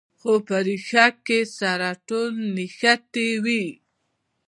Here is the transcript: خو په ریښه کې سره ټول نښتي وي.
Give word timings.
خو 0.19 0.33
په 0.47 0.57
ریښه 0.65 1.05
کې 1.25 1.39
سره 1.59 1.89
ټول 2.07 2.31
نښتي 2.55 3.29
وي. 3.43 3.65